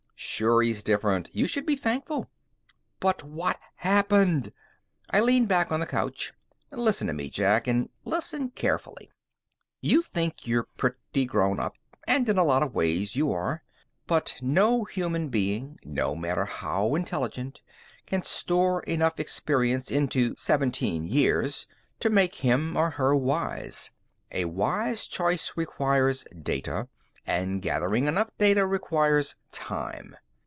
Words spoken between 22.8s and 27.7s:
her wise. A wise choice requires data, and